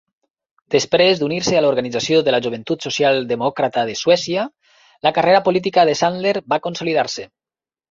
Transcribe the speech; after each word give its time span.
Després 0.75 1.19
d'unir-se 1.19 1.57
a 1.59 1.61
l'Organització 1.65 2.21
de 2.29 2.33
la 2.37 2.39
joventut 2.45 2.87
social 2.87 3.21
demòcrata 3.33 3.85
de 3.91 3.97
Suècia, 4.01 4.47
la 5.09 5.15
carrera 5.21 5.45
política 5.51 5.87
de 5.93 5.97
Sandler 6.03 6.35
va 6.57 6.63
consolidar-se. 6.67 7.31